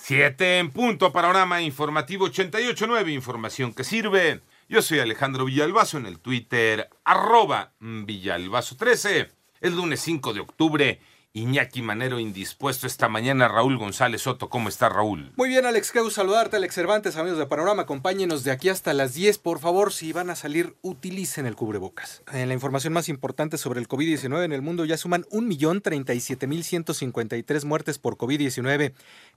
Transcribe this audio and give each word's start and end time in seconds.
Siete 0.00 0.58
en 0.58 0.70
punto. 0.70 1.12
Panorama 1.12 1.60
informativo 1.60 2.28
88.9. 2.28 3.12
Información 3.12 3.74
que 3.74 3.82
sirve. 3.84 4.40
Yo 4.68 4.80
soy 4.80 5.00
Alejandro 5.00 5.44
Villalbazo 5.44 5.98
en 5.98 6.06
el 6.06 6.20
Twitter 6.20 6.88
arroba 7.04 7.72
Villalbazo13. 7.80 9.28
El 9.60 9.74
lunes 9.74 10.00
5 10.00 10.32
de 10.32 10.40
octubre 10.40 11.00
Iñaki 11.38 11.82
Manero 11.82 12.18
indispuesto 12.18 12.86
esta 12.86 13.08
mañana. 13.08 13.48
Raúl 13.48 13.78
González 13.78 14.22
Soto, 14.22 14.48
¿cómo 14.48 14.68
está 14.68 14.88
Raúl? 14.88 15.32
Muy 15.36 15.48
bien, 15.48 15.66
Alex, 15.66 15.92
qué 15.92 15.98
saludarte, 16.10 16.56
Alex 16.56 16.74
Cervantes, 16.74 17.16
amigos 17.16 17.38
de 17.38 17.46
Panorama. 17.46 17.82
Acompáñenos 17.82 18.42
de 18.44 18.50
aquí 18.50 18.68
hasta 18.68 18.92
las 18.94 19.14
10, 19.14 19.38
por 19.38 19.60
favor. 19.60 19.92
Si 19.92 20.12
van 20.12 20.30
a 20.30 20.36
salir, 20.36 20.74
utilicen 20.82 21.46
el 21.46 21.54
cubrebocas. 21.54 22.22
En 22.32 22.48
la 22.48 22.54
información 22.54 22.92
más 22.92 23.08
importante 23.08 23.56
sobre 23.58 23.78
el 23.80 23.88
COVID-19 23.88 24.44
en 24.44 24.52
el 24.52 24.62
mundo 24.62 24.84
ya 24.84 24.96
suman 24.96 25.24
1.037.153 25.30 27.64
muertes 27.64 27.98
por 27.98 28.16
COVID-19 28.16 28.94